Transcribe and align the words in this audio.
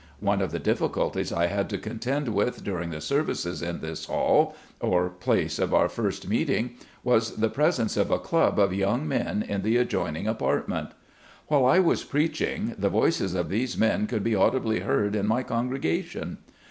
One 0.19 0.41
of 0.41 0.49
the 0.49 0.57
difficulties 0.57 1.31
I 1.31 1.45
had 1.45 1.69
to 1.69 1.77
contend 1.77 2.29
with 2.29 2.63
during 2.63 2.89
the 2.89 3.01
services 3.01 3.61
in 3.61 3.81
this 3.81 4.05
hall, 4.07 4.55
or 4.79 5.09
place 5.09 5.59
of 5.59 5.75
our 5.75 5.87
first 5.87 6.27
meeting, 6.27 6.73
was 7.03 7.35
the 7.35 7.51
presence 7.51 7.95
of 7.97 8.09
a 8.09 8.17
club 8.17 8.57
of 8.57 8.73
young 8.73 9.07
men 9.07 9.43
in 9.47 9.61
the 9.61 9.77
adjoining 9.77 10.25
apartment. 10.25 10.89
While 11.49 11.65
I 11.67 11.77
was 11.77 12.03
preaching 12.03 12.73
the 12.79 12.89
voices 12.89 13.35
of 13.35 13.49
these 13.49 13.77
men 13.77 14.07
could 14.07 14.23
be 14.23 14.33
audibly 14.33 14.79
heard 14.79 15.15
in 15.15 15.27
my 15.27 15.43
congregation. 15.43 16.39